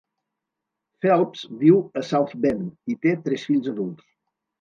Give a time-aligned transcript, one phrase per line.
[1.03, 4.09] Phelps viu a South Bend i té tres fills adults.